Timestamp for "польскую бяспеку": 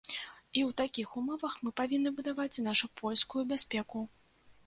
3.05-3.99